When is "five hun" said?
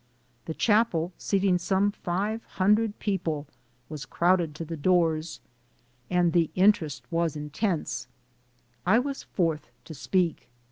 1.91-2.73